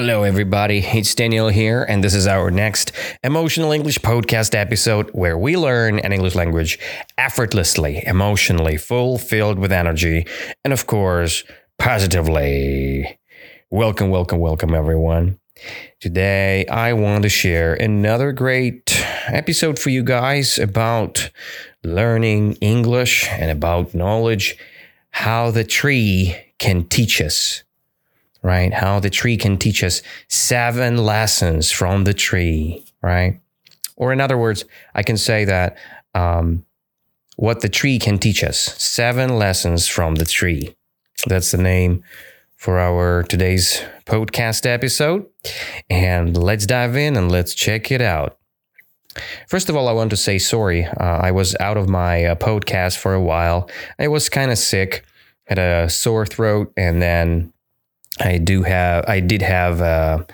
[0.00, 0.78] Hello, everybody.
[0.78, 2.92] It's Daniel here, and this is our next
[3.24, 6.78] Emotional English podcast episode where we learn an English language
[7.18, 10.24] effortlessly, emotionally, full, filled with energy,
[10.64, 11.42] and of course,
[11.80, 13.18] positively.
[13.72, 15.40] Welcome, welcome, welcome, everyone.
[15.98, 21.28] Today, I want to share another great episode for you guys about
[21.82, 24.56] learning English and about knowledge,
[25.10, 27.64] how the tree can teach us
[28.42, 28.72] right?
[28.72, 33.40] How the tree can teach us seven lessons from the tree, right?
[33.96, 35.76] Or in other words, I can say that
[36.14, 36.64] um,
[37.36, 40.74] what the tree can teach us seven lessons from the tree.
[41.26, 42.02] That's the name
[42.56, 45.26] for our today's podcast episode.
[45.88, 48.38] And let's dive in and let's check it out.
[49.48, 50.84] First of all, I want to say sorry.
[50.84, 53.70] Uh, I was out of my uh, podcast for a while.
[53.98, 55.04] I was kind of sick,
[55.46, 57.52] had a sore throat, and then
[58.20, 60.26] I do have, I did have a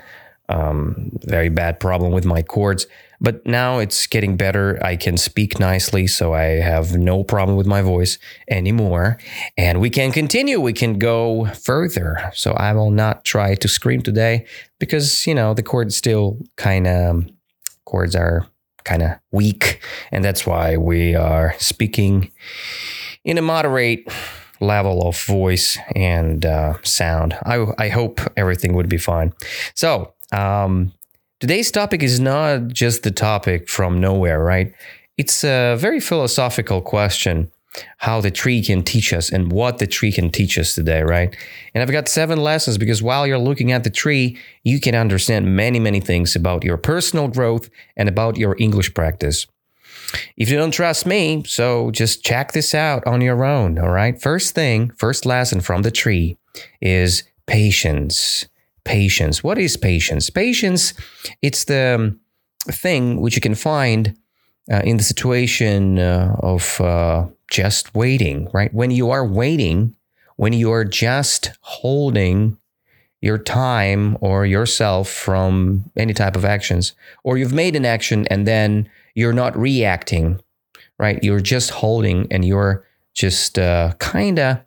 [0.49, 2.87] um, very bad problem with my cords,
[3.21, 4.83] but now it's getting better.
[4.83, 8.17] I can speak nicely, so I have no problem with my voice
[8.49, 9.17] anymore.
[9.57, 12.31] And we can continue, we can go further.
[12.33, 14.45] So I will not try to scream today
[14.79, 17.25] because, you know, the cords still kind of,
[17.85, 18.47] cords are
[18.83, 19.81] kind of weak.
[20.11, 22.31] And that's why we are speaking
[23.23, 24.07] in a moderate
[24.65, 27.37] level of voice and uh, sound.
[27.45, 29.33] I, I hope everything would be fine.
[29.73, 30.91] So, um,
[31.39, 34.73] today's topic is not just the topic from nowhere, right?
[35.17, 37.51] It's a very philosophical question
[37.97, 41.35] how the tree can teach us and what the tree can teach us today, right?
[41.73, 45.55] And I've got seven lessons because while you're looking at the tree, you can understand
[45.55, 49.47] many, many things about your personal growth and about your English practice.
[50.37, 53.77] If you don't trust me, so just check this out on your own.
[53.77, 54.21] All right.
[54.21, 56.37] First thing, first lesson from the tree
[56.81, 58.47] is patience.
[58.83, 59.43] Patience.
[59.43, 60.29] What is patience?
[60.29, 60.93] Patience,
[61.41, 62.19] it's the um,
[62.67, 64.15] thing which you can find
[64.71, 68.73] uh, in the situation uh, of uh, just waiting, right?
[68.73, 69.95] When you are waiting,
[70.35, 72.57] when you are just holding
[73.21, 78.47] your time or yourself from any type of actions, or you've made an action and
[78.47, 80.39] then you're not reacting,
[80.99, 81.23] right?
[81.23, 84.59] You're just holding and you're just uh, kind of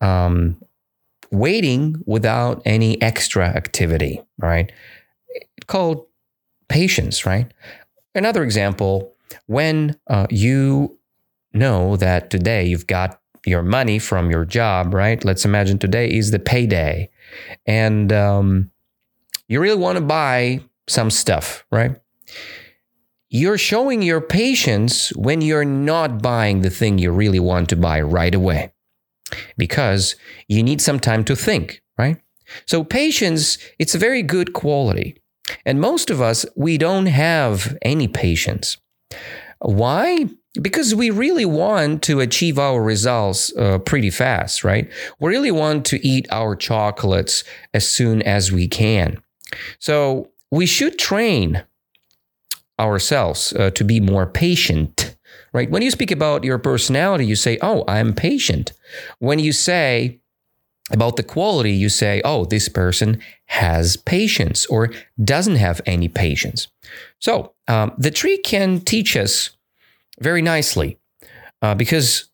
[0.00, 0.60] um,
[1.30, 4.70] waiting without any extra activity, right?
[5.28, 6.06] It's called
[6.68, 7.52] patience, right?
[8.14, 9.14] Another example,
[9.46, 10.98] when uh, you
[11.52, 15.24] know that today you've got your money from your job, right?
[15.24, 17.10] Let's imagine today is the payday
[17.66, 18.70] and um,
[19.48, 21.96] you really want to buy some stuff, right?
[23.30, 28.00] You're showing your patience when you're not buying the thing you really want to buy
[28.00, 28.72] right away
[29.56, 30.16] because
[30.48, 32.20] you need some time to think, right?
[32.66, 35.16] So patience, it's a very good quality.
[35.64, 38.76] And most of us, we don't have any patience.
[39.60, 40.26] Why?
[40.60, 44.90] Because we really want to achieve our results uh, pretty fast, right?
[45.20, 49.22] We really want to eat our chocolates as soon as we can.
[49.78, 51.62] So we should train
[52.80, 55.16] ourselves uh, to be more patient,
[55.52, 55.70] right?
[55.70, 58.72] When you speak about your personality, you say, Oh, I'm patient.
[59.18, 60.20] When you say
[60.90, 64.90] about the quality, you say, Oh, this person has patience or
[65.22, 66.68] doesn't have any patience.
[67.18, 69.50] So um, the tree can teach us
[70.20, 70.98] very nicely
[71.62, 72.30] uh, because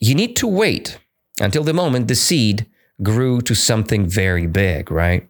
[0.00, 0.98] you need to wait
[1.40, 2.66] until the moment the seed
[3.02, 5.28] grew to something very big, right?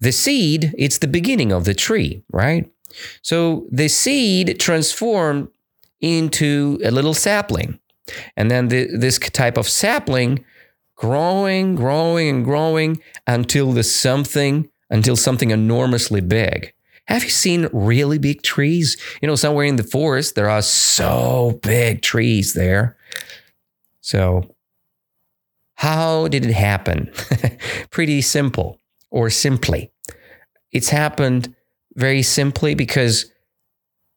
[0.00, 2.70] The seed, it's the beginning of the tree, right?
[3.22, 5.48] So the seed transformed
[6.00, 7.78] into a little sapling.
[8.36, 10.44] And then the, this type of sapling
[10.98, 16.74] growing, growing, and growing until the something, until something enormously big.
[17.06, 18.96] Have you seen really big trees?
[19.22, 22.98] You know, somewhere in the forest, there are so big trees there.
[24.00, 24.54] So,
[25.76, 27.12] how did it happen?
[27.90, 28.78] Pretty simple,
[29.10, 29.92] or simply.
[30.72, 31.54] It's happened
[31.94, 33.30] very simply because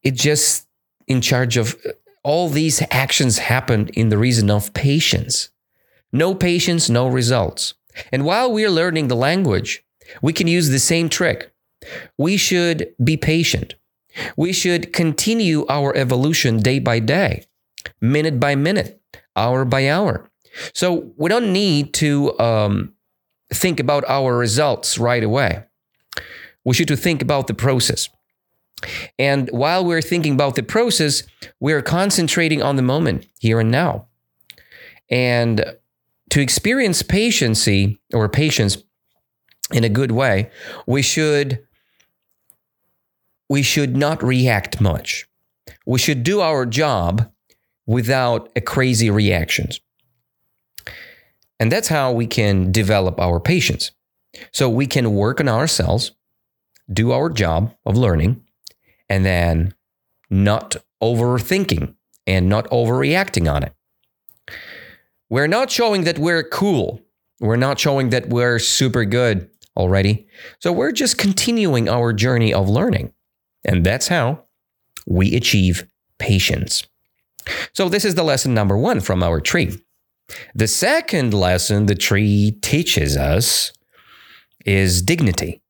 [0.04, 0.68] it just
[1.08, 1.76] in charge of
[2.24, 5.50] all these actions happen in the reason of patience.
[6.12, 7.74] No patience, no results.
[8.12, 9.84] And while we're learning the language,
[10.22, 11.52] we can use the same trick.
[12.18, 13.76] We should be patient.
[14.36, 17.46] We should continue our evolution day by day,
[18.02, 19.02] minute by minute,
[19.36, 20.30] hour by hour.
[20.74, 22.94] So we don't need to um,
[23.54, 25.64] think about our results right away
[26.66, 28.10] we should to think about the process.
[29.20, 31.24] And while we're thinking about the process,
[31.60, 34.08] we're concentrating on the moment here and now.
[35.10, 35.66] And
[36.32, 37.68] to experience patience
[38.14, 38.78] or patience,
[39.72, 40.50] in a good way,
[40.86, 41.66] we should
[43.50, 45.28] we should not react much.
[45.86, 47.30] We should do our job
[47.86, 49.82] without a crazy reactions.
[51.60, 53.92] And that's how we can develop our patience.
[54.54, 56.14] So we can work on ourselves,
[56.92, 58.44] do our job of learning,
[59.10, 59.74] and then
[60.30, 61.96] not overthinking
[62.28, 63.74] and not overreacting on it.
[65.30, 67.02] We're not showing that we're cool.
[67.40, 70.28] We're not showing that we're super good already.
[70.60, 73.14] So we're just continuing our journey of learning.
[73.64, 74.46] And that's how
[75.08, 75.88] we achieve
[76.20, 76.84] patience.
[77.74, 79.82] So, this is the lesson number one from our tree.
[80.54, 83.74] The second lesson the tree teaches us
[84.66, 85.62] is dignity.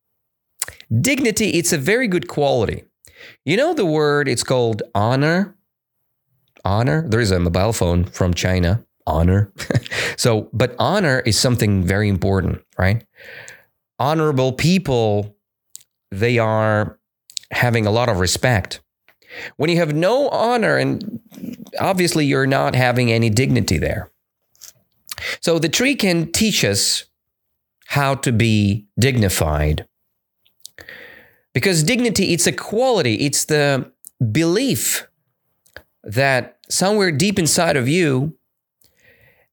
[0.99, 2.83] Dignity, it's a very good quality.
[3.45, 5.55] You know the word, it's called honor?
[6.65, 7.07] Honor?
[7.07, 9.51] There is a mobile phone from China, honor.
[10.17, 13.05] so, but honor is something very important, right?
[13.99, 15.35] Honorable people,
[16.11, 16.99] they are
[17.51, 18.81] having a lot of respect.
[19.55, 21.21] When you have no honor, and
[21.79, 24.11] obviously you're not having any dignity there.
[25.39, 27.05] So the tree can teach us
[27.87, 29.85] how to be dignified.
[31.53, 33.91] Because dignity, it's a quality, it's the
[34.31, 35.07] belief
[36.03, 38.37] that somewhere deep inside of you,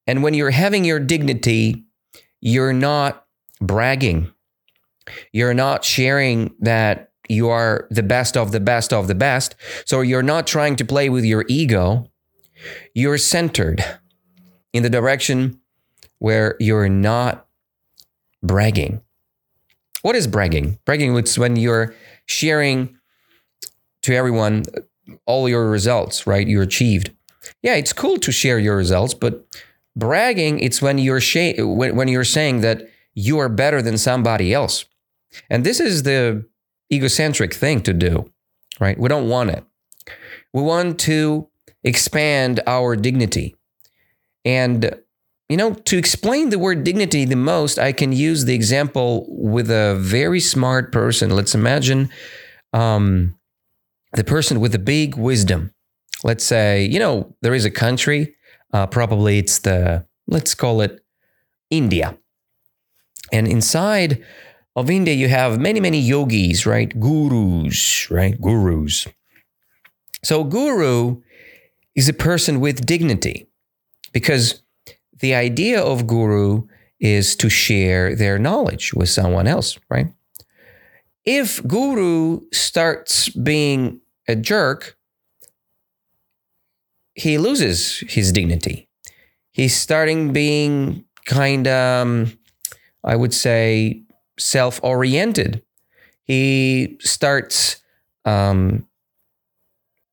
[0.06, 1.84] and when you're having your dignity,
[2.40, 3.26] you're not
[3.60, 4.32] bragging.
[5.32, 9.54] You're not sharing that you are the best of the best of the best.
[9.84, 12.10] So you're not trying to play with your ego.
[12.94, 13.84] You're centered
[14.72, 15.60] in the direction
[16.18, 17.46] where you're not
[18.42, 19.02] bragging.
[20.02, 20.78] What is bragging?
[20.84, 21.94] Bragging is when you're
[22.26, 22.96] sharing
[24.02, 24.64] to everyone
[25.26, 26.46] all your results, right?
[26.46, 27.10] You achieved.
[27.62, 29.44] Yeah, it's cool to share your results, but
[29.96, 34.54] bragging it's when you're sh- when, when you're saying that you are better than somebody
[34.54, 34.84] else.
[35.50, 36.46] And this is the
[36.92, 38.30] egocentric thing to do,
[38.80, 38.98] right?
[38.98, 39.64] We don't want it.
[40.52, 41.48] We want to
[41.82, 43.56] expand our dignity.
[44.44, 44.94] And,
[45.48, 49.70] you know, to explain the word dignity the most, I can use the example with
[49.70, 51.30] a very smart person.
[51.30, 52.10] Let's imagine
[52.74, 53.34] um,
[54.12, 55.72] the person with the big wisdom.
[56.22, 58.36] Let's say, you know, there is a country,
[58.72, 61.00] uh, probably it's the, let's call it
[61.70, 62.18] India.
[63.32, 64.22] And inside
[64.76, 66.98] of India, you have many, many yogis, right?
[66.98, 68.38] Gurus, right?
[68.40, 69.06] Gurus.
[70.22, 71.22] So, guru
[71.94, 73.48] is a person with dignity
[74.12, 74.62] because
[75.20, 76.67] the idea of guru
[77.00, 80.12] is to share their knowledge with someone else, right?
[81.25, 84.97] If guru starts being a jerk,
[87.15, 88.88] he loses his dignity.
[89.50, 92.38] He's starting being kind of, um,
[93.05, 94.03] I would say,
[94.38, 95.62] self oriented.
[96.25, 97.82] He starts
[98.25, 98.87] um,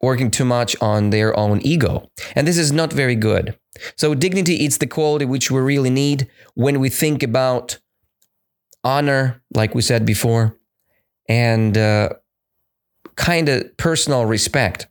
[0.01, 2.09] working too much on their own ego.
[2.35, 3.57] And this is not very good.
[3.95, 7.77] So, dignity is the quality which we really need when we think about
[8.83, 10.57] honor, like we said before,
[11.27, 12.09] and uh,
[13.15, 14.87] kind of personal respect.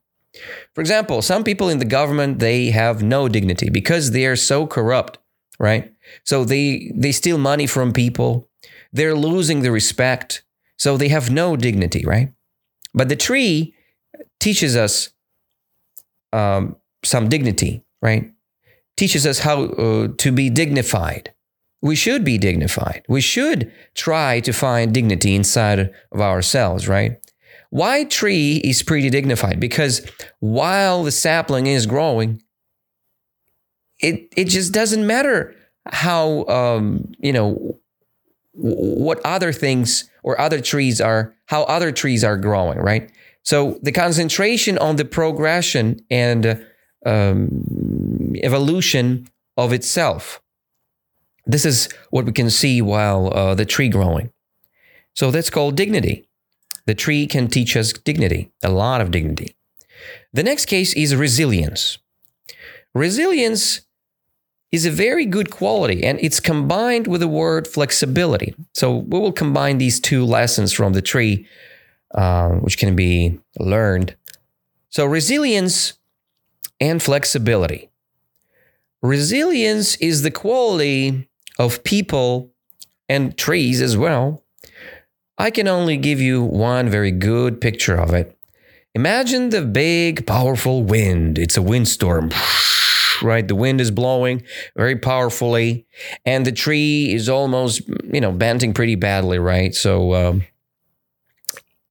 [0.75, 4.67] For example, some people in the government they have no dignity because they are so
[4.67, 5.19] corrupt,
[5.59, 5.93] right?
[6.25, 8.49] So they they steal money from people
[8.95, 10.45] they're losing the respect.
[10.79, 12.33] So they have no dignity, right?
[12.95, 13.75] But the tree
[14.41, 15.11] teaches us
[16.33, 18.34] um, some dignity, right?
[18.97, 21.33] Teaches us how uh, to be dignified.
[21.83, 23.05] We should be dignified.
[23.09, 27.19] We should try to find dignity inside of ourselves, right?
[27.71, 29.59] Why tree is pretty dignified?
[29.59, 30.01] Because
[30.39, 32.41] while the sapling is growing,
[34.01, 35.55] it it just doesn't matter
[35.87, 37.79] how um, you know
[38.53, 43.11] what other things or other trees are, how other trees are growing, right?
[43.43, 46.65] So the concentration on the progression and
[47.05, 50.41] um, evolution of itself.
[51.47, 54.33] This is what we can see while uh, the tree growing.
[55.15, 56.27] So that's called dignity.
[56.87, 59.57] The tree can teach us dignity, a lot of dignity.
[60.33, 61.99] The next case is resilience.
[62.95, 63.83] Resilience
[64.71, 68.55] is a very good quality and it's combined with the word flexibility.
[68.75, 71.47] So we will combine these two lessons from the tree,
[72.15, 74.17] uh, which can be learned.
[74.91, 75.95] So resilience
[76.81, 77.91] and flexibility.
[79.03, 81.29] Resilience is the quality
[81.59, 82.53] of people
[83.09, 84.43] and trees as well.
[85.37, 88.37] I can only give you one very good picture of it.
[88.95, 91.39] Imagine the big, powerful wind.
[91.39, 92.31] It's a windstorm
[93.23, 93.47] right?
[93.47, 94.43] The wind is blowing
[94.77, 95.87] very powerfully,
[96.25, 99.75] and the tree is almost, you know, bending pretty badly, right?
[99.75, 100.45] So um,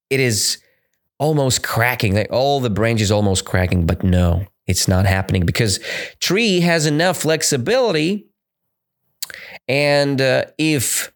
[0.09, 0.57] it is
[1.19, 2.15] almost cracking.
[2.15, 5.79] Like All the branches almost cracking, but no, it's not happening because
[6.19, 8.27] tree has enough flexibility,
[9.67, 11.13] and uh, if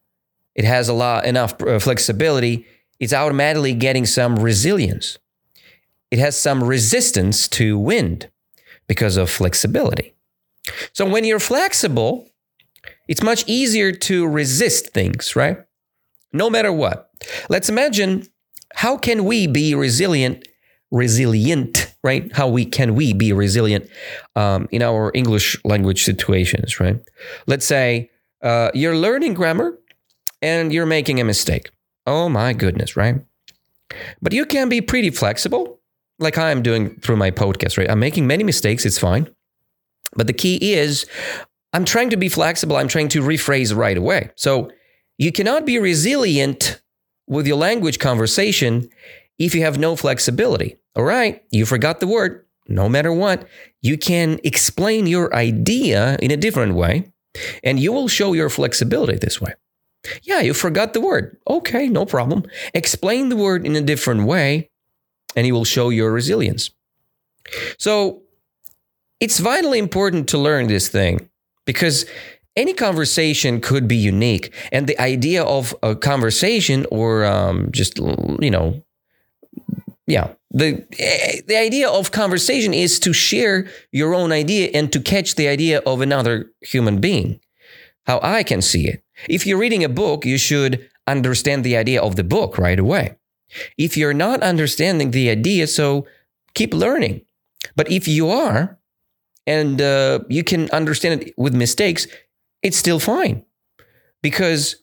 [0.55, 2.65] it has a lot enough uh, flexibility,
[2.99, 5.17] it's automatically getting some resilience.
[6.09, 8.29] It has some resistance to wind
[8.87, 10.15] because of flexibility.
[10.93, 12.29] So when you're flexible,
[13.07, 15.57] it's much easier to resist things, right?
[16.33, 17.09] No matter what.
[17.49, 18.27] Let's imagine
[18.75, 20.47] how can we be resilient
[20.91, 22.33] resilient right?
[22.33, 23.89] How we can we be resilient
[24.35, 26.99] um, in our english language situations right?
[27.45, 28.09] Let's say
[28.41, 29.77] uh, you're learning grammar
[30.41, 31.69] and you're making a mistake.
[32.05, 33.21] Oh my goodness right?
[34.21, 35.79] But you can be pretty flexible
[36.19, 37.89] like i'm doing through my podcast right?
[37.89, 39.29] I'm making many mistakes it's fine.
[40.15, 41.05] But the key is
[41.73, 44.31] i'm trying to be flexible i'm trying to rephrase right away.
[44.35, 44.71] So
[45.17, 46.81] you cannot be resilient
[47.27, 48.89] with your language conversation
[49.37, 50.77] if you have no flexibility.
[50.95, 52.45] All right, you forgot the word.
[52.67, 53.47] No matter what,
[53.81, 57.11] you can explain your idea in a different way
[57.63, 59.53] and you will show your flexibility this way.
[60.23, 61.37] Yeah, you forgot the word.
[61.47, 62.43] Okay, no problem.
[62.73, 64.69] Explain the word in a different way
[65.35, 66.71] and you will show your resilience.
[67.77, 68.23] So
[69.19, 71.29] it's vitally important to learn this thing
[71.65, 72.05] because
[72.55, 74.53] any conversation could be unique.
[74.71, 78.83] And the idea of a conversation or um, just, you know,
[80.07, 80.85] yeah, the,
[81.47, 85.79] the idea of conversation is to share your own idea and to catch the idea
[85.79, 87.39] of another human being.
[88.05, 89.03] How I can see it.
[89.27, 93.17] If you're reading a book, you should understand the idea of the book right away.
[93.77, 96.07] If you're not understanding the idea, so
[96.53, 97.21] keep learning.
[97.75, 98.79] But if you are,
[99.45, 102.07] and uh, you can understand it with mistakes,
[102.61, 103.43] it's still fine
[104.21, 104.77] because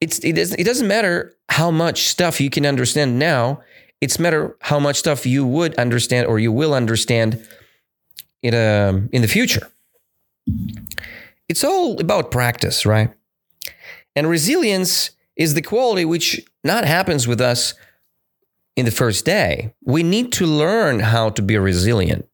[0.00, 3.60] it's it doesn't it doesn't matter how much stuff you can understand now.
[4.00, 7.46] It's matter how much stuff you would understand or you will understand
[8.42, 9.68] in a, um, in the future.
[11.48, 13.10] It's all about practice, right?
[14.16, 17.74] And resilience is the quality which not happens with us
[18.76, 19.74] in the first day.
[19.82, 22.28] We need to learn how to be resilient.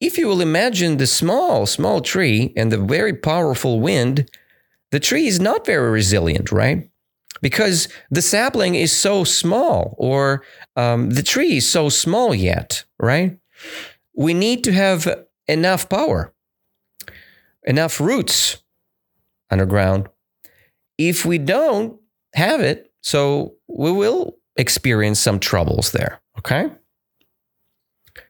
[0.00, 4.28] If you will imagine the small, small tree and the very powerful wind,
[4.90, 6.90] the tree is not very resilient, right?
[7.42, 10.44] Because the sapling is so small, or
[10.76, 13.36] um, the tree is so small yet, right?
[14.16, 16.32] We need to have enough power,
[17.64, 18.62] enough roots
[19.50, 20.08] underground.
[20.98, 22.00] If we don't
[22.34, 26.70] have it, so we will experience some troubles there, okay?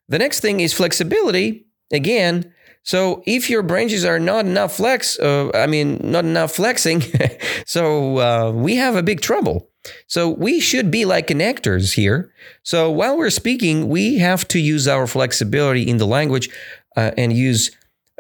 [0.09, 1.67] The next thing is flexibility.
[1.93, 7.03] Again, so if your branches are not enough flex, uh, I mean, not enough flexing,
[7.67, 9.69] so uh, we have a big trouble.
[10.07, 12.33] So we should be like connectors here.
[12.63, 16.49] So while we're speaking, we have to use our flexibility in the language
[16.97, 17.71] uh, and use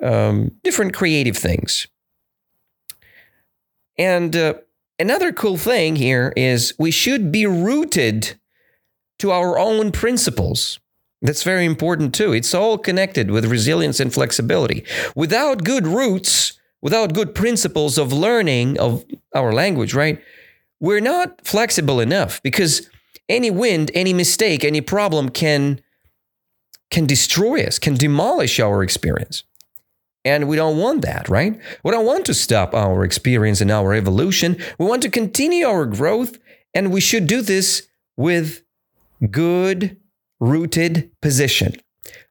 [0.02, 1.86] um, different creative things.
[3.98, 4.54] And uh,
[4.98, 8.38] another cool thing here is we should be rooted
[9.20, 10.80] to our own principles.
[11.22, 12.32] That's very important too.
[12.32, 14.84] It's all connected with resilience and flexibility.
[15.14, 20.20] Without good roots, without good principles of learning of our language, right?
[20.80, 22.90] We're not flexible enough because
[23.28, 25.80] any wind, any mistake, any problem can
[26.90, 29.44] can destroy us, can demolish our experience.
[30.26, 31.58] And we don't want that, right?
[31.82, 34.58] We don't want to stop our experience and our evolution.
[34.78, 36.36] We want to continue our growth,
[36.74, 38.62] and we should do this with
[39.30, 39.96] good
[40.42, 41.72] rooted position.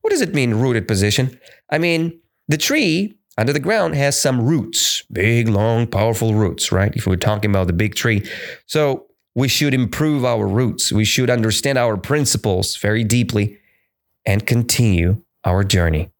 [0.01, 1.39] What does it mean, rooted position?
[1.69, 6.93] I mean, the tree under the ground has some roots, big, long, powerful roots, right?
[6.93, 8.29] If we're talking about the big tree.
[8.65, 10.91] So we should improve our roots.
[10.91, 13.57] We should understand our principles very deeply
[14.25, 16.11] and continue our journey.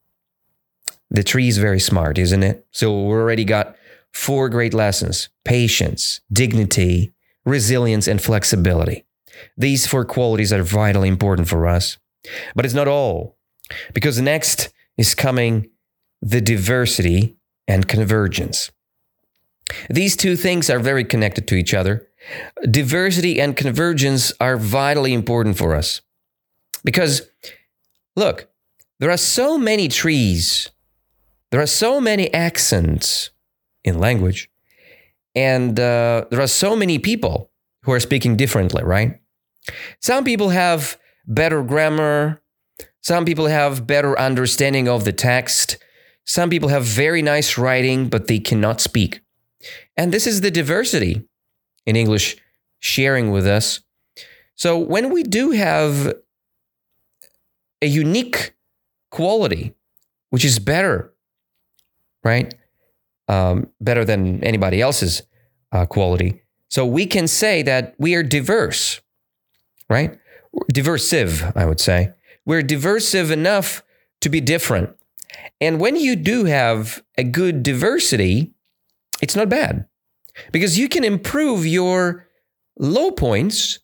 [1.10, 2.66] The tree is very smart, isn't it?
[2.70, 3.76] So we already got
[4.12, 7.12] four great lessons patience, dignity,
[7.44, 9.04] resilience, and flexibility.
[9.56, 11.98] These four qualities are vitally important for us.
[12.54, 13.36] But it's not all,
[13.94, 15.70] because next is coming
[16.20, 18.70] the diversity and convergence.
[19.88, 22.08] These two things are very connected to each other.
[22.70, 26.00] Diversity and convergence are vitally important for us.
[26.84, 27.22] Because,
[28.16, 28.48] look,
[29.00, 30.70] there are so many trees,
[31.50, 33.30] there are so many accents
[33.82, 34.50] in language,
[35.34, 37.50] and uh, there are so many people
[37.84, 39.18] who are speaking differently, right?
[40.00, 42.40] Some people have better grammar,
[43.00, 45.78] some people have better understanding of the text,
[46.24, 49.20] Some people have very nice writing, but they cannot speak.
[49.96, 51.28] And this is the diversity
[51.86, 52.36] in English
[52.78, 53.80] sharing with us.
[54.54, 56.14] So when we do have
[57.80, 58.54] a unique
[59.10, 59.74] quality,
[60.30, 61.12] which is better,
[62.24, 62.54] right?
[63.28, 65.22] Um, better than anybody else's
[65.72, 66.42] uh, quality.
[66.70, 69.00] So we can say that we are diverse,
[69.92, 70.18] right?
[70.72, 72.12] Diversive, I would say.
[72.44, 73.82] We're diversive enough
[74.22, 74.96] to be different.
[75.60, 78.52] And when you do have a good diversity,
[79.20, 79.86] it's not bad
[80.50, 82.26] because you can improve your
[82.78, 83.78] low points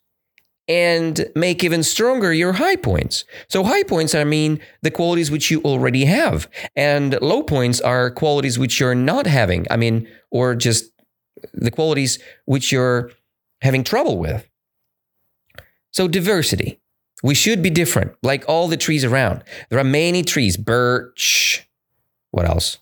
[0.67, 3.25] and make even stronger your high points.
[3.49, 8.11] So high points, I mean the qualities which you already have, and low points are
[8.11, 9.67] qualities which you're not having.
[9.71, 10.91] I mean, or just
[11.55, 13.11] the qualities which you're
[13.63, 14.48] having trouble with.
[15.99, 16.79] So diversity.
[17.25, 19.43] We should be different, like all the trees around.
[19.69, 21.69] There are many trees, birch,
[22.31, 22.79] what else?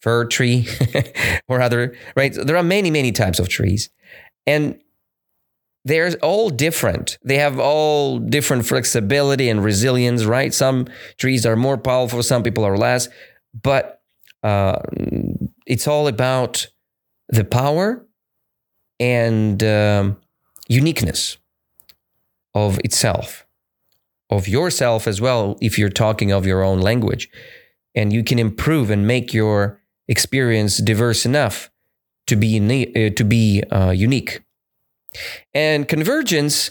[0.00, 0.66] Fir tree
[1.46, 2.32] or other, right?
[2.32, 3.90] There are many, many types of trees.
[4.46, 4.80] And
[5.84, 7.18] they're all different.
[7.22, 10.54] They have all different flexibility and resilience, right?
[10.54, 10.86] Some
[11.18, 13.10] trees are more powerful, some people are less,
[13.52, 14.00] but
[14.42, 14.78] uh,
[15.66, 16.66] it's all about
[17.28, 18.06] the power
[18.98, 20.16] and um,
[20.66, 21.36] uniqueness
[22.54, 23.46] of itself,
[24.30, 27.28] of yourself as well, if you're talking of your own language.
[27.94, 31.70] And you can improve and make your experience diverse enough
[32.26, 34.42] to be, uh, to be uh, unique.
[35.52, 36.70] And convergence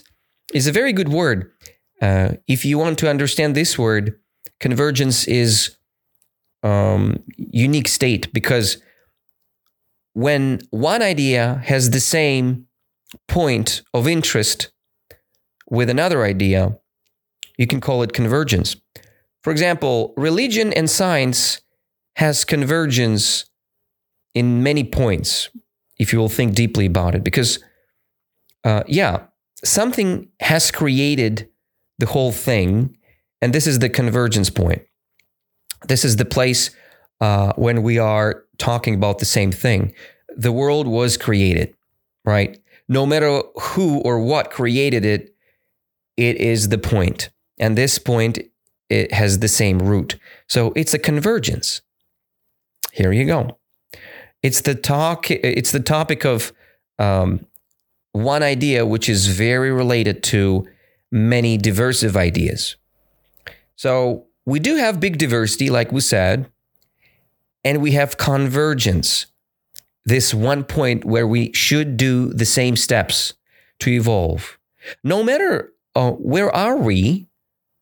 [0.53, 1.51] is a very good word.
[2.01, 4.19] Uh, if you want to understand this word,
[4.59, 5.77] convergence is
[6.63, 8.77] um, unique state because
[10.13, 12.67] when one idea has the same
[13.27, 14.72] point of interest
[15.73, 16.77] with another idea,
[17.57, 18.75] you can call it convergence.
[19.41, 21.61] For example, religion and science
[22.15, 23.45] has convergence
[24.35, 25.49] in many points,
[25.97, 27.57] if you will think deeply about it, because
[28.63, 29.23] uh, yeah,
[29.63, 31.49] something has created
[31.97, 32.95] the whole thing,
[33.41, 34.83] and this is the convergence point.
[35.87, 36.69] This is the place
[37.19, 39.93] uh, when we are talking about the same thing.
[40.37, 41.75] The world was created,
[42.25, 42.59] right?
[42.87, 45.32] No matter who or what created it,
[46.17, 48.39] it is the point, and this point
[48.89, 50.17] it has the same root.
[50.47, 51.81] So it's a convergence.
[52.91, 53.57] Here you go.
[54.43, 55.31] It's the talk.
[55.31, 56.53] It's the topic of
[56.99, 57.45] um,
[58.11, 60.67] one idea which is very related to
[61.11, 62.75] many diversive ideas.
[63.75, 66.51] So we do have big diversity, like we said,
[67.63, 69.27] and we have convergence.
[70.05, 73.33] This one point where we should do the same steps
[73.79, 74.59] to evolve.
[75.03, 77.27] No matter uh, where are we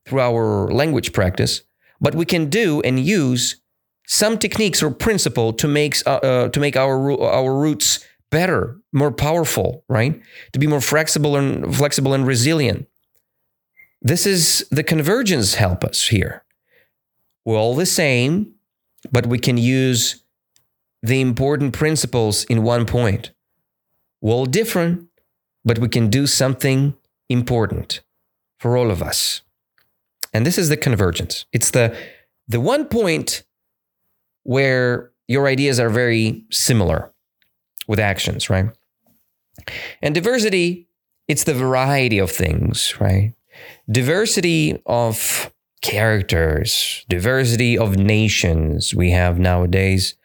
[0.05, 1.61] through our language practice,
[1.99, 3.61] but we can do and use
[4.07, 9.11] some techniques or principle to make uh, uh, to make our our roots better, more
[9.11, 10.19] powerful, right?
[10.53, 12.87] To be more flexible and flexible and resilient.
[14.01, 16.43] This is the convergence help us here.
[17.45, 18.53] We're all the same,
[19.11, 20.23] but we can use
[21.03, 23.31] the important principles in one point.
[24.21, 25.07] We're all different,
[25.65, 26.95] but we can do something
[27.31, 28.01] important
[28.59, 29.41] for all of us.
[30.33, 31.45] And this is the convergence.
[31.51, 31.95] It's the
[32.47, 33.43] the one point
[34.43, 37.11] where your ideas are very similar
[37.87, 38.69] with actions, right?
[40.01, 40.87] And diversity,
[41.27, 43.33] it's the variety of things, right?
[43.89, 50.15] Diversity of characters, diversity of nations we have nowadays,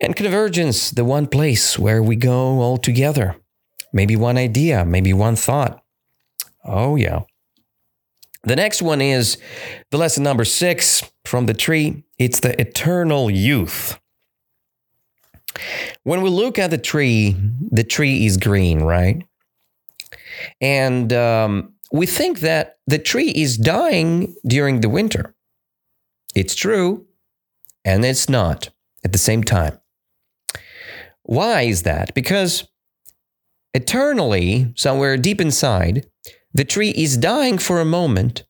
[0.00, 3.36] and convergence, the one place where we go all together.
[3.92, 5.82] Maybe one idea, maybe one thought.
[6.68, 7.22] Oh, yeah.
[8.44, 9.38] The next one is
[9.90, 12.04] the lesson number six from the tree.
[12.18, 13.98] It's the eternal youth.
[16.04, 17.36] When we look at the tree,
[17.70, 19.24] the tree is green, right?
[20.60, 25.34] And um, we think that the tree is dying during the winter.
[26.34, 27.06] It's true,
[27.84, 28.70] and it's not
[29.04, 29.78] at the same time.
[31.22, 32.14] Why is that?
[32.14, 32.68] Because
[33.74, 36.06] eternally, somewhere deep inside,
[36.58, 38.44] the tree is dying for a moment,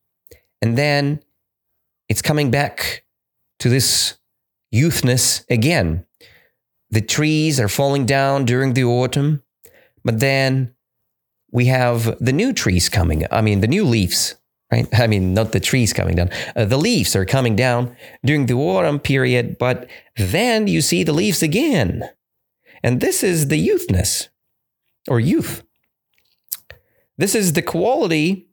[0.60, 1.22] and then
[2.08, 3.04] it's coming back
[3.60, 4.18] to this
[4.74, 6.04] youthness again
[6.90, 9.42] the trees are falling down during the autumn,
[10.04, 10.74] but then
[11.50, 13.24] we have the new trees coming.
[13.30, 14.36] I mean, the new leaves,
[14.72, 14.88] right?
[14.98, 16.30] I mean, not the trees coming down.
[16.56, 21.12] Uh, the leaves are coming down during the autumn period, but then you see the
[21.12, 22.08] leaves again.
[22.82, 24.28] And this is the youthness
[25.08, 25.64] or youth.
[27.18, 28.48] This is the quality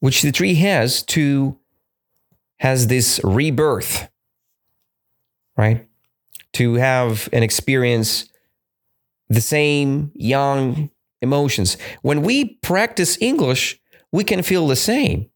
[0.00, 1.58] which the tree has to
[2.58, 4.08] has this rebirth
[5.56, 5.86] right?
[6.54, 8.28] To have and experience
[9.28, 11.76] the same young emotions.
[12.02, 15.28] When we practice English, we can feel the same.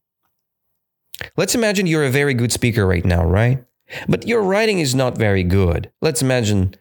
[1.35, 3.63] Let's imagine you're a very good speaker right now, right?
[4.07, 5.91] But your writing is not very good.
[6.01, 6.75] Let's imagine,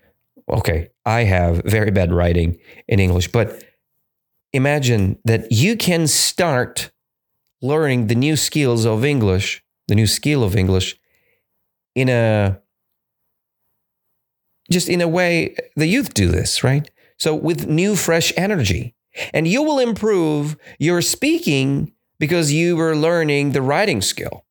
[0.49, 3.63] okay, I have very bad writing in English, but
[4.53, 6.91] imagine that you can start
[7.63, 10.99] learning the new skills of English, the new skill of English
[11.95, 12.61] in a
[14.71, 16.91] just in a way the youth do this, right?
[17.19, 18.95] So with new fresh energy.
[19.33, 24.45] And you will improve your speaking because you were learning the writing skill.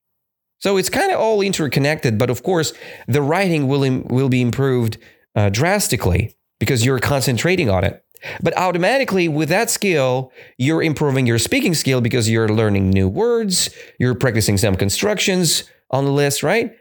[0.60, 2.74] So it's kind of all interconnected, but of course,
[3.08, 4.98] the writing will, Im- will be improved
[5.36, 8.05] uh, drastically because you're concentrating on it.
[8.42, 13.70] But automatically, with that skill, you're improving your speaking skill because you're learning new words,
[14.00, 16.76] you're practicing some constructions on the list, right?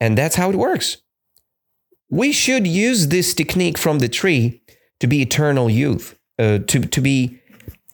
[0.00, 0.98] And that's how it works.
[2.10, 4.62] We should use this technique from the tree
[4.98, 7.38] to be eternal youth, uh, to, to be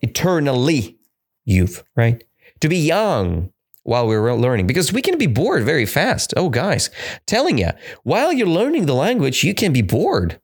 [0.03, 0.99] eternally
[1.45, 2.23] youth, right?
[2.61, 3.53] To be young
[3.83, 6.35] while we're learning because we can be bored very fast.
[6.37, 6.91] Oh, guys,
[7.27, 7.71] telling you,
[8.03, 10.41] while you're learning the language, you can be bored.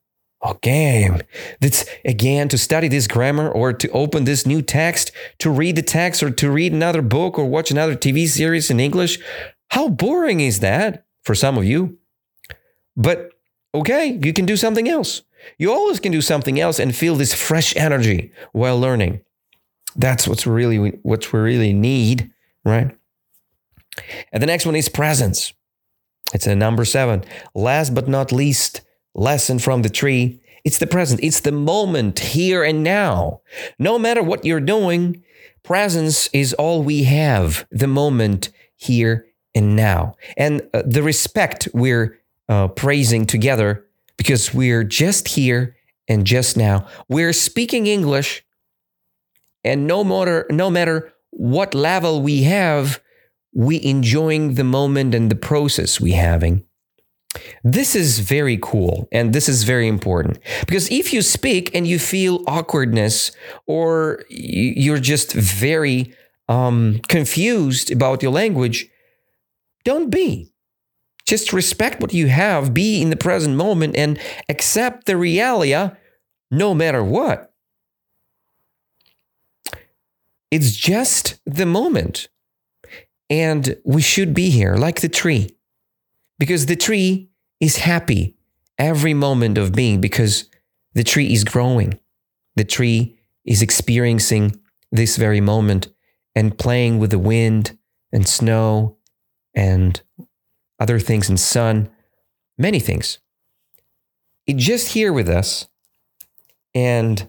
[0.61, 1.21] Game.
[1.61, 5.81] That's again to study this grammar or to open this new text, to read the
[5.81, 9.19] text or to read another book or watch another TV series in English.
[9.69, 11.97] How boring is that for some of you?
[12.95, 13.31] But
[13.73, 15.23] okay, you can do something else.
[15.57, 19.21] You always can do something else and feel this fresh energy while learning.
[19.95, 22.31] That's what's really what we really need,
[22.65, 22.95] right?
[24.31, 25.53] And the next one is presence.
[26.33, 27.23] It's a number seven.
[27.53, 28.81] Last but not least,
[29.15, 30.41] lesson from the tree.
[30.63, 31.21] It's the present.
[31.23, 33.41] It's the moment here and now.
[33.77, 35.23] No matter what you're doing,
[35.63, 37.67] presence is all we have.
[37.71, 40.15] The moment here and now.
[40.37, 43.85] And uh, the respect we're uh, praising together
[44.17, 45.75] because we're just here
[46.07, 46.87] and just now.
[47.07, 48.43] We're speaking English,
[49.63, 53.01] and no matter no matter what level we have,
[53.53, 56.65] we enjoying the moment and the process we having.
[57.63, 61.97] This is very cool and this is very important because if you speak and you
[61.97, 63.31] feel awkwardness
[63.65, 66.13] or you're just very
[66.47, 68.87] um, confused about your language,
[69.83, 70.51] don't be.
[71.25, 74.19] Just respect what you have, be in the present moment, and
[74.49, 75.95] accept the realia
[76.51, 77.53] no matter what.
[80.51, 82.27] It's just the moment.
[83.29, 85.55] And we should be here like the tree,
[86.43, 87.29] because the tree
[87.61, 88.35] is happy
[88.77, 90.49] every moment of being, because
[90.93, 91.97] the tree is growing.
[92.57, 94.59] The tree is experiencing
[94.91, 95.87] this very moment
[96.35, 97.77] and playing with the wind
[98.11, 98.97] and snow
[99.55, 100.01] and
[100.81, 101.89] other things and sun,
[102.57, 103.19] many things.
[104.45, 105.69] It's just here with us.
[106.75, 107.25] And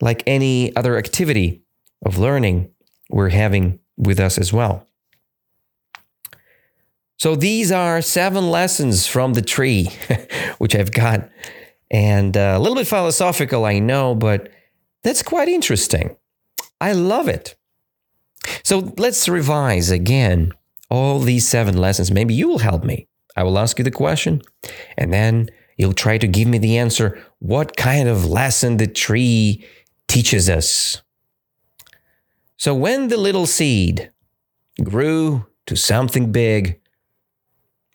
[0.00, 1.60] like any other activity
[2.06, 2.70] of learning,
[3.10, 4.86] we're having with us as well.
[7.20, 9.90] So these are seven lessons from the tree,
[10.58, 11.28] which I've got.
[11.90, 14.48] And uh, a little bit philosophical, I know, but
[15.02, 16.16] that's quite interesting.
[16.80, 17.56] I love it.
[18.62, 20.52] So let's revise again
[20.88, 22.10] all these seven lessons.
[22.10, 23.06] Maybe you will help me.
[23.36, 24.40] I will ask you the question,
[24.96, 27.22] and then you'll try to give me the answer.
[27.38, 29.62] What kind of lesson the tree
[30.08, 31.02] teaches us?
[32.56, 34.10] So, when the little seed
[34.82, 36.80] grew to something big,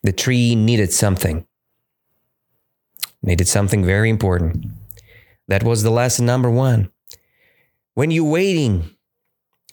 [0.06, 1.46] the tree needed something.
[3.22, 4.66] Needed something very important.
[5.48, 6.92] That was the lesson number one.
[7.94, 8.92] When you're waiting,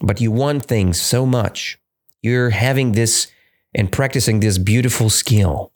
[0.00, 1.78] but you want things so much,
[2.22, 3.26] you're having this
[3.74, 5.72] and practicing this beautiful skill.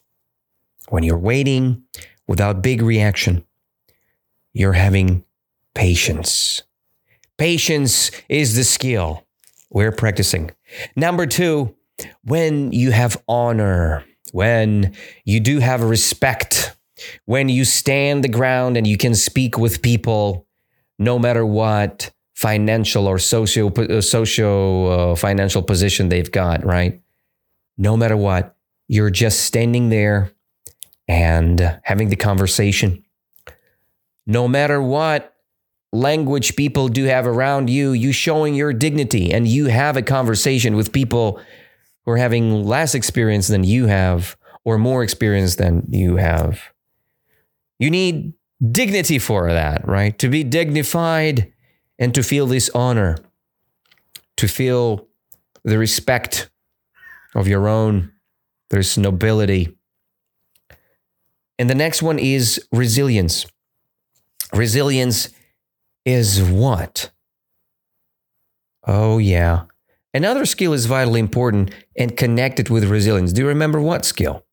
[0.89, 1.83] When you're waiting
[2.27, 3.45] without big reaction,
[4.53, 5.25] you're having
[5.75, 6.63] patience.
[7.37, 9.27] Patience is the skill
[9.71, 10.51] we're practicing.
[10.95, 11.75] Number two,
[12.25, 14.05] when you have honor,
[14.37, 14.95] when
[15.25, 16.77] you do have respect,
[17.25, 20.47] when you stand the ground and you can speak with people
[20.99, 27.01] no matter what, financial or socio uh, socio uh, financial position they've got, right?
[27.79, 28.55] No matter what,
[28.89, 30.33] you're just standing there
[31.09, 33.03] and having the conversation.
[34.27, 35.35] No matter what
[35.95, 40.77] language people do have around you, you showing your dignity and you have a conversation
[40.77, 41.41] with people
[42.07, 46.61] who are having less experience than you have or more experience than you have.
[47.79, 48.33] You need
[48.73, 50.19] dignity for that, right?
[50.21, 51.53] To be dignified
[51.99, 53.19] and to feel this honor,
[54.37, 55.09] to feel
[55.65, 56.49] the respect
[57.35, 58.13] of your own,
[58.71, 59.77] there's nobility.
[61.59, 63.47] And the next one is resilience.
[64.53, 65.31] Resilience
[66.05, 67.11] is what?
[68.87, 69.65] Oh, yeah.
[70.17, 73.35] Another skill is vitally important and connected with resilience.
[73.35, 74.47] Do you remember what skill?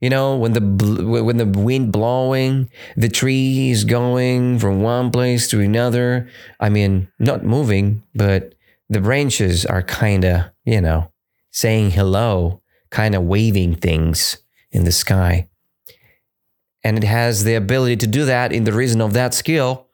[0.00, 5.46] You know, when the when the wind blowing, the tree is going from one place
[5.50, 6.28] to another.
[6.58, 8.56] I mean, not moving, but
[8.88, 11.12] the branches are kind of, you know,
[11.52, 14.38] saying hello, kind of waving things
[14.72, 15.48] in the sky.
[16.82, 19.86] And it has the ability to do that in the reason of that skill,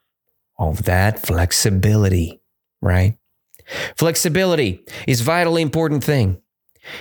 [0.58, 2.40] of that flexibility,
[2.80, 3.18] right?
[3.96, 6.40] Flexibility is vitally important thing.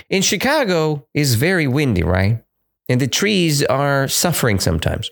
[0.09, 2.43] In Chicago is very windy, right?
[2.87, 5.09] And the trees are suffering sometimes.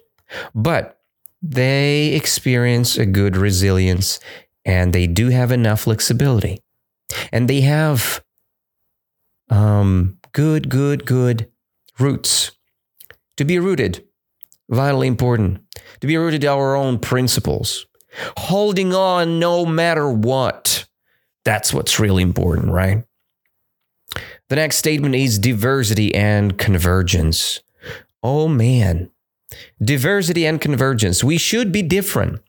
[0.53, 0.99] But
[1.41, 4.19] they experience a good resilience
[4.65, 6.61] and they do have enough flexibility.
[7.31, 8.23] And they have
[9.49, 11.49] um, good, good, good
[11.97, 12.51] roots.
[13.37, 14.05] To be rooted,
[14.69, 15.61] vitally important.
[16.01, 17.85] To be rooted in our own principles.
[18.37, 20.85] Holding on no matter what.
[21.45, 23.03] That's what's really important, right?
[24.49, 27.61] The next statement is diversity and convergence.
[28.23, 29.11] Oh man,
[29.81, 31.23] diversity and convergence.
[31.23, 32.41] We should be different.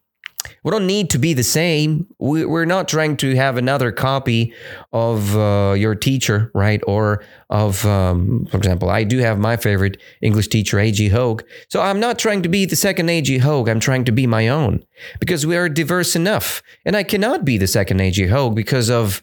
[0.63, 2.07] We don't need to be the same.
[2.19, 4.53] We're not trying to have another copy
[4.93, 6.83] of uh, your teacher, right?
[6.87, 11.45] Or of, um, for example, I do have my favorite English teacher, AJ Hoge.
[11.69, 13.69] So I'm not trying to be the second AJ Hoge.
[13.69, 14.85] I'm trying to be my own
[15.19, 16.63] because we are diverse enough.
[16.85, 19.23] And I cannot be the second AJ Hoge because of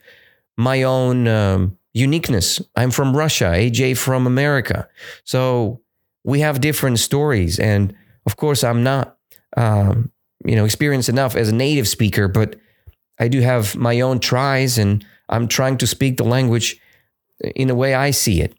[0.57, 2.61] my own um, uniqueness.
[2.75, 4.87] I'm from Russia, AJ from America.
[5.23, 5.81] So
[6.23, 7.59] we have different stories.
[7.59, 7.93] And
[8.25, 9.17] of course, I'm not.
[9.55, 10.11] Um,
[10.45, 12.55] you know experienced enough as a native speaker, but
[13.19, 16.79] I do have my own tries, and I'm trying to speak the language
[17.55, 18.55] in the way I see it.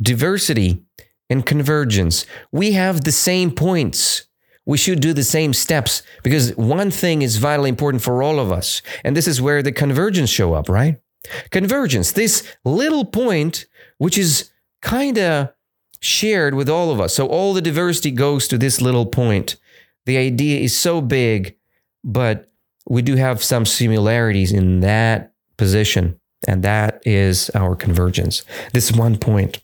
[0.00, 0.84] Diversity
[1.30, 2.26] and convergence.
[2.50, 4.24] We have the same points.
[4.64, 8.52] We should do the same steps because one thing is vitally important for all of
[8.52, 8.80] us.
[9.02, 11.00] And this is where the convergence show up, right?
[11.50, 13.66] Convergence, this little point,
[13.98, 15.52] which is kind of
[16.00, 17.14] shared with all of us.
[17.14, 19.56] So all the diversity goes to this little point.
[20.06, 21.56] The idea is so big,
[22.04, 22.50] but
[22.88, 28.44] we do have some similarities in that position, and that is our convergence.
[28.72, 29.62] This is one point.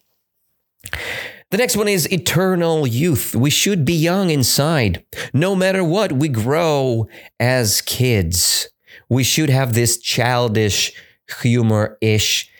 [1.50, 3.34] The next one is eternal youth.
[3.34, 5.04] We should be young inside.
[5.32, 7.08] No matter what, we grow
[7.40, 8.68] as kids.
[9.08, 10.92] We should have this childish,
[11.40, 12.50] humor ish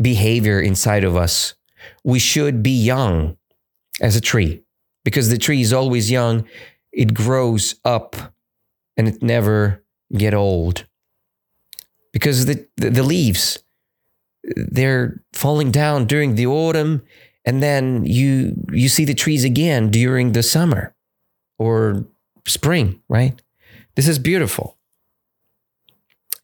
[0.00, 1.54] behavior inside of us.
[2.04, 3.36] We should be young
[4.00, 4.63] as a tree
[5.04, 6.44] because the tree is always young.
[6.92, 8.16] It grows up
[8.96, 9.84] and it never
[10.16, 10.86] get old.
[12.12, 13.58] Because the, the, the leaves
[14.44, 17.02] they're falling down during the autumn
[17.46, 20.94] and then you you see the trees again during the summer
[21.58, 22.04] or
[22.46, 23.40] spring right?
[23.96, 24.76] This is beautiful.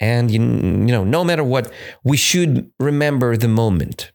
[0.01, 1.71] And you, you know no matter what
[2.03, 4.13] we should remember the moment.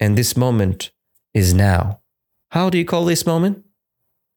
[0.00, 0.92] And this moment
[1.34, 2.00] is now.
[2.50, 3.63] How do you call this moment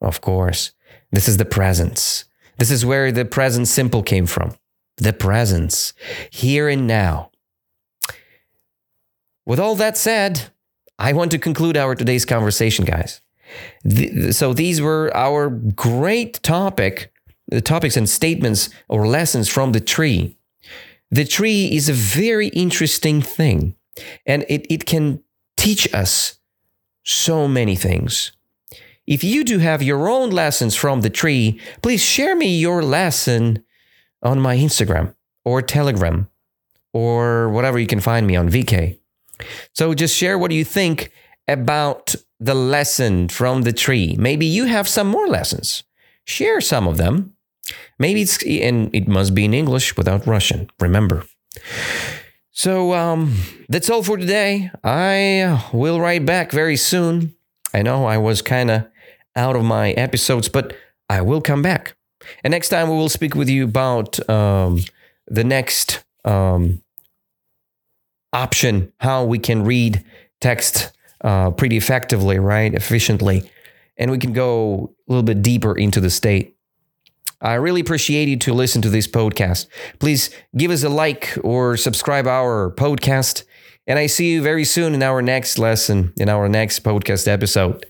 [0.02, 0.72] of course.
[1.12, 2.26] This is the presence.
[2.58, 4.56] This is where the present simple came from.
[4.98, 5.94] The presence,
[6.32, 7.32] here and now.
[9.46, 10.52] With all that said,
[11.00, 13.22] I want to conclude our today's conversation, guys.
[14.32, 17.14] so these were our great topic,
[17.48, 20.36] the topics and statements or lessons from the tree.
[21.12, 23.76] The tree is a very interesting thing,
[24.26, 25.24] and it, it can
[25.56, 26.40] teach us
[27.04, 28.34] so many things.
[29.08, 33.64] If you do have your own lessons from the tree, please share me your lesson
[34.22, 35.16] on my Instagram
[35.46, 36.28] or Telegram
[36.94, 39.00] or whatever you can find me on VK.
[39.74, 41.12] So just share what you think
[41.48, 44.16] about the lesson from the tree.
[44.20, 45.84] Maybe you have some more lessons.
[46.26, 47.34] Share some of them.
[47.98, 50.70] Maybe it's and it must be in English without Russian.
[50.80, 51.24] Remember.
[52.52, 53.36] So um,
[53.70, 54.70] that's all for today.
[54.84, 57.36] I will write back very soon.
[57.74, 58.88] I know I was kind of
[59.38, 60.76] out of my episodes, but
[61.10, 61.96] I will come back.
[62.44, 64.82] And next time we will speak with you about um,
[65.28, 66.82] the next um,
[68.34, 70.04] option, how we can read
[70.42, 70.92] text
[71.24, 72.74] uh, pretty effectively, right?
[72.74, 73.50] Efficiently.
[73.98, 76.56] And we can go a little bit deeper into the state.
[77.42, 79.68] I really appreciate you to listen to this podcast.
[80.00, 83.44] Please give us a like or subscribe our podcast.
[83.86, 87.86] And I see you very soon in our next lesson, in our next podcast episode.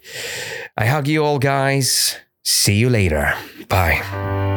[0.77, 2.17] I hug you all, guys.
[2.43, 3.33] See you later.
[3.67, 4.56] Bye.